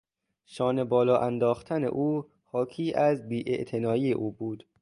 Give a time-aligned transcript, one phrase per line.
[0.45, 4.67] شانه بالا انداختن او حاکی از بیاعتنایی او بود.